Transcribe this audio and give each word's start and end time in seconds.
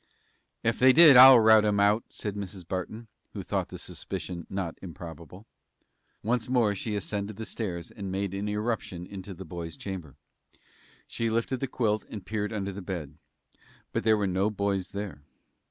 "Ef 0.63 0.79
they 0.79 0.93
did, 0.93 1.15
I'll 1.15 1.39
rout 1.39 1.63
'em 1.63 1.79
out," 1.79 2.05
said 2.09 2.33
Mrs. 2.33 2.67
Barton, 2.67 3.07
who 3.33 3.43
thought 3.43 3.67
the 3.67 3.77
supposition 3.77 4.47
not 4.49 4.79
improbable. 4.81 5.45
Once 6.23 6.49
more 6.49 6.73
she 6.73 6.95
ascended 6.95 7.35
the 7.35 7.45
stairs 7.45 7.91
and 7.91 8.11
made 8.11 8.33
an 8.33 8.49
irruption 8.49 9.05
into 9.05 9.35
the 9.35 9.45
boy's 9.45 9.77
chamber. 9.77 10.15
She 11.05 11.29
lifted 11.29 11.59
the 11.59 11.67
quilt, 11.67 12.03
and 12.09 12.25
peered 12.25 12.51
under 12.51 12.71
the 12.71 12.81
bed. 12.81 13.19
But 13.93 14.03
there 14.03 14.17
were 14.17 14.25
no 14.25 14.49
boys 14.49 14.89
there. 14.89 15.21